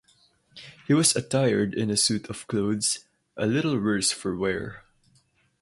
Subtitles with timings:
[0.87, 3.05] He was attired in a suit of clothes,
[3.37, 4.83] a little worse for wear.